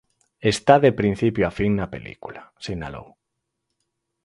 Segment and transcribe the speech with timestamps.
[0.53, 3.07] "Está de principio a fin na película", sinalou.